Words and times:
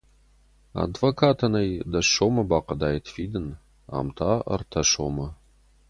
Адвокатӕн 0.83 1.53
ӕй 1.63 1.69
дӕс 1.91 2.07
сомы 2.15 2.43
бахъуыдаид 2.49 3.05
фидын, 3.13 3.47
ам 3.97 4.07
та 4.17 4.31
ӕртӕ 4.53 4.81
сомы. 4.91 5.27